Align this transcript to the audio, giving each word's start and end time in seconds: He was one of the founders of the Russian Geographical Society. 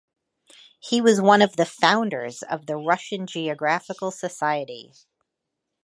He 0.79 0.99
was 0.99 1.21
one 1.21 1.43
of 1.43 1.55
the 1.57 1.63
founders 1.67 2.41
of 2.41 2.65
the 2.65 2.75
Russian 2.75 3.27
Geographical 3.27 4.09
Society. 4.09 4.93